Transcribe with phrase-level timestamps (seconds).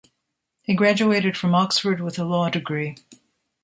[0.63, 2.95] He graduated from Oxford with a law degree.